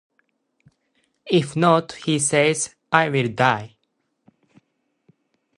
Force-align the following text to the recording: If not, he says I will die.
If 1.27 1.55
not, 1.55 1.91
he 1.91 2.17
says 2.17 2.73
I 2.91 3.09
will 3.09 3.27
die. 3.27 3.75